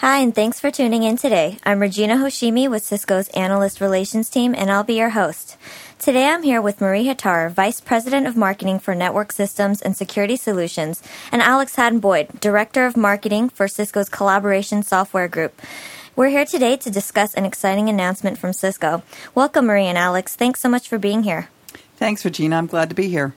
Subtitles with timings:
[0.00, 1.56] Hi, and thanks for tuning in today.
[1.64, 5.56] I'm Regina Hoshimi with Cisco's Analyst Relations team, and I'll be your host.
[5.98, 10.36] Today I'm here with Marie Hattar, Vice President of Marketing for Network Systems and Security
[10.36, 15.62] Solutions, and Alex Hadden Boyd, Director of Marketing for Cisco's Collaboration Software Group.
[16.14, 19.02] We're here today to discuss an exciting announcement from Cisco.
[19.34, 20.36] Welcome, Marie and Alex.
[20.36, 21.48] Thanks so much for being here.
[21.96, 22.56] Thanks, Regina.
[22.56, 23.34] I'm glad to be here.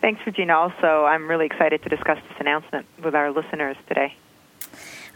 [0.00, 0.54] Thanks, Regina.
[0.54, 4.14] Also, I'm really excited to discuss this announcement with our listeners today.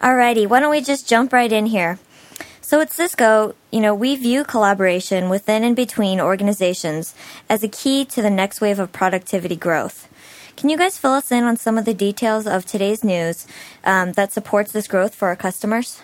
[0.03, 2.01] Alrighty, why don't we just jump right in here?
[2.61, 7.15] So at Cisco, you know, we view collaboration within and between organizations
[7.49, 10.09] as a key to the next wave of productivity growth.
[10.57, 13.47] Can you guys fill us in on some of the details of today's news
[13.85, 16.03] um, that supports this growth for our customers?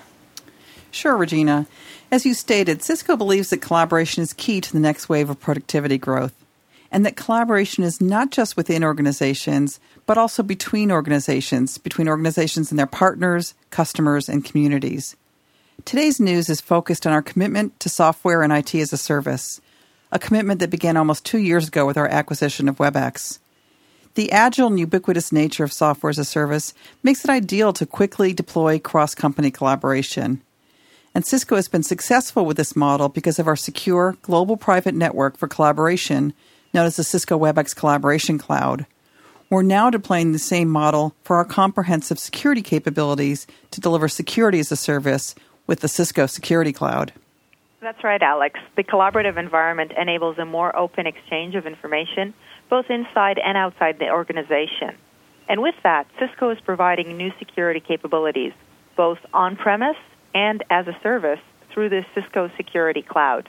[0.93, 1.67] Sure, Regina.
[2.11, 5.99] As you stated, Cisco believes that collaboration is key to the next wave of productivity
[5.99, 6.35] growth,
[6.91, 12.79] and that collaboration is not just within organizations, but also between organizations, between organizations and
[12.79, 15.17] their partners, customers, and communities.
[15.85, 19.61] Today's news is focused on our commitment to software and IT as a service,
[20.11, 23.39] a commitment that began almost two years ago with our acquisition of WebEx.
[24.15, 28.33] The agile and ubiquitous nature of software as a service makes it ideal to quickly
[28.33, 30.43] deploy cross company collaboration.
[31.15, 35.37] And Cisco has been successful with this model because of our secure global private network
[35.37, 36.33] for collaboration,
[36.73, 38.87] known as the Cisco WebEx Collaboration Cloud.
[39.51, 44.71] We're now deploying the same model for our comprehensive security capabilities to deliver security as
[44.71, 45.35] a service
[45.67, 47.13] with the Cisco Security Cloud.
[47.81, 48.59] That's right, Alex.
[48.77, 52.35] The collaborative environment enables a more open exchange of information,
[52.69, 54.97] both inside and outside the organization.
[55.49, 58.53] And with that, Cisco is providing new security capabilities,
[58.97, 59.97] both on premise
[60.35, 61.41] and as a service,
[61.73, 63.49] through the Cisco Security Cloud.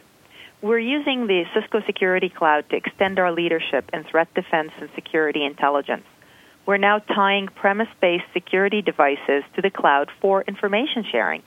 [0.61, 5.45] We're using the Cisco Security Cloud to extend our leadership in threat defense and security
[5.45, 6.03] intelligence.
[6.65, 11.43] We're now tying premise based security devices to the cloud for information sharing.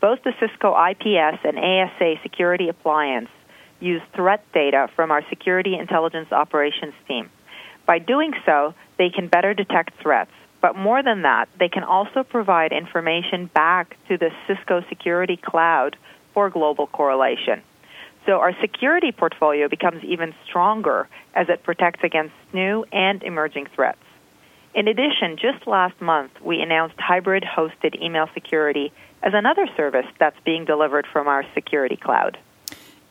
[0.00, 3.28] Both the Cisco IPS and ASA security appliance
[3.78, 7.30] use threat data from our Security Intelligence Operations team.
[7.86, 10.32] By doing so, they can better detect threats.
[10.60, 15.96] But more than that, they can also provide information back to the Cisco Security Cloud
[16.34, 17.62] for global correlation.
[18.28, 24.02] So our security portfolio becomes even stronger as it protects against new and emerging threats.
[24.74, 30.38] In addition, just last month, we announced hybrid hosted email security as another service that's
[30.44, 32.36] being delivered from our security cloud.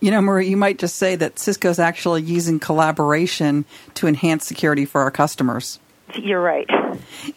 [0.02, 4.86] You know, Marie, you might just say that Cisco's actually using collaboration to enhance security
[4.86, 5.80] for our customers.
[6.14, 6.70] You're right.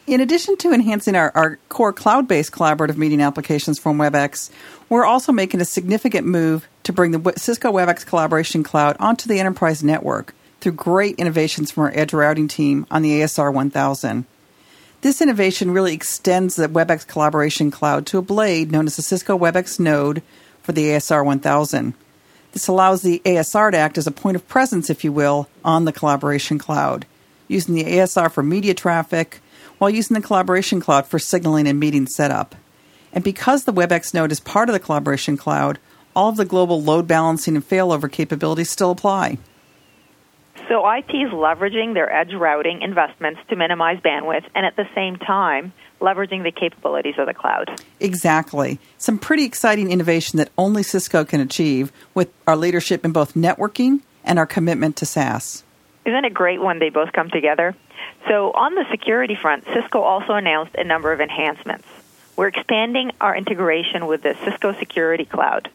[0.06, 4.50] In addition to enhancing our, our core cloud based collaborative meeting applications from WebEx,
[4.90, 9.38] we're also making a significant move to bring the Cisco WebEx Collaboration Cloud onto the
[9.38, 14.24] enterprise network through great innovations from our edge routing team on the ASR 1000.
[15.00, 19.38] This innovation really extends the WebEx Collaboration Cloud to a blade known as the Cisco
[19.38, 20.22] WebEx node
[20.62, 21.94] for the ASR 1000.
[22.50, 25.84] This allows the ASR to act as a point of presence, if you will, on
[25.84, 27.06] the collaboration cloud
[27.46, 29.40] using the ASR for media traffic,
[29.78, 32.54] while using the Collaboration Cloud for signaling and meeting setup.
[33.12, 35.78] And because the WebEx node is part of the Collaboration Cloud,
[36.14, 39.38] all of the global load balancing and failover capabilities still apply.
[40.68, 45.16] So IT is leveraging their edge routing investments to minimize bandwidth and at the same
[45.16, 47.80] time leveraging the capabilities of the cloud.
[47.98, 48.78] Exactly.
[48.96, 54.00] Some pretty exciting innovation that only Cisco can achieve with our leadership in both networking
[54.24, 55.64] and our commitment to SaaS.
[56.04, 57.74] Isn't it great when they both come together?
[58.28, 61.86] So, on the security front, Cisco also announced a number of enhancements.
[62.36, 65.68] We're expanding our integration with the Cisco Security Cloud,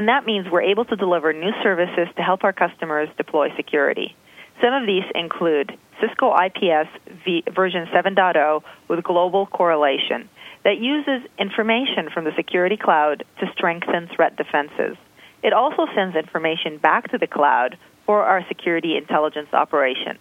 [0.00, 4.16] and that means we're able to deliver new services to help our customers deploy security.
[4.62, 6.88] Some of these include Cisco IPS
[7.22, 10.30] v- version 7.0 with global correlation
[10.64, 14.96] that uses information from the security cloud to strengthen threat defenses.
[15.42, 20.20] It also sends information back to the cloud for our security intelligence operations.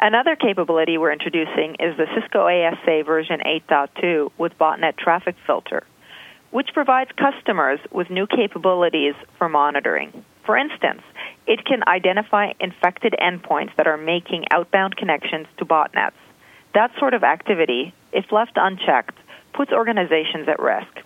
[0.00, 5.84] Another capability we're introducing is the Cisco ASA version 8.2 with botnet traffic filter,
[6.52, 10.24] which provides customers with new capabilities for monitoring.
[10.44, 11.02] For instance,
[11.46, 16.20] it can identify infected endpoints that are making outbound connections to botnets.
[16.74, 19.16] That sort of activity, if left unchecked,
[19.54, 21.00] puts organizations at risk.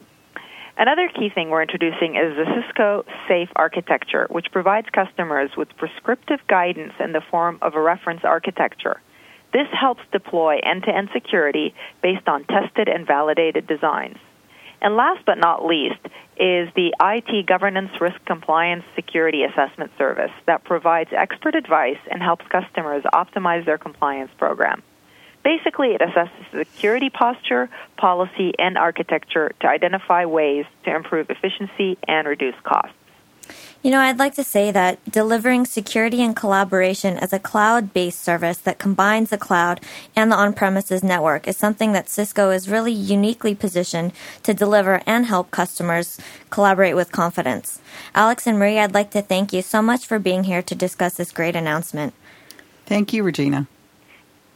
[0.78, 6.40] Another key thing we're introducing is the Cisco Safe architecture, which provides customers with prescriptive
[6.48, 9.00] guidance in the form of a reference architecture.
[9.52, 14.18] This helps deploy end to end security based on tested and validated designs.
[14.80, 16.00] And last but not least
[16.38, 22.46] is the IT Governance Risk Compliance Security Assessment Service that provides expert advice and helps
[22.48, 24.82] customers optimize their compliance program.
[25.42, 32.26] Basically, it assesses security posture, policy, and architecture to identify ways to improve efficiency and
[32.26, 32.94] reduce costs.
[33.82, 38.20] You know, I'd like to say that delivering security and collaboration as a cloud based
[38.20, 39.80] service that combines the cloud
[40.16, 44.12] and the on premises network is something that Cisco is really uniquely positioned
[44.42, 46.18] to deliver and help customers
[46.50, 47.80] collaborate with confidence.
[48.14, 51.14] Alex and Marie, I'd like to thank you so much for being here to discuss
[51.14, 52.12] this great announcement.
[52.86, 53.68] Thank you, Regina.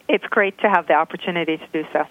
[0.08, 2.04] It's great to have the opportunity to do so.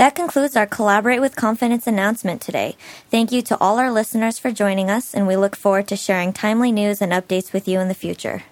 [0.00, 2.74] That concludes our Collaborate with Confidence announcement today.
[3.10, 6.32] Thank you to all our listeners for joining us, and we look forward to sharing
[6.32, 8.44] timely news and updates with you in the future.